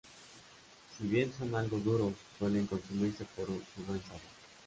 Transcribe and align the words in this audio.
Si 0.97 1.03
bien 1.05 1.31
son 1.31 1.53
algo 1.55 1.77
duros, 1.77 2.13
suelen 2.39 2.65
consumirse 2.65 3.23
por 3.35 3.45
su 3.45 3.85
buen 3.85 4.01
sabor. 4.01 4.21